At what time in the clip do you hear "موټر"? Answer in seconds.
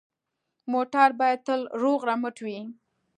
0.71-1.09